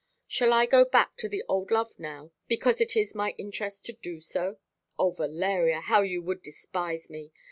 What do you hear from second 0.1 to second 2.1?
Shall I go back to the old love